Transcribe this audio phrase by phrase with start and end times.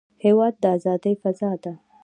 [0.25, 1.73] هېواد د ازادۍ فضا ده.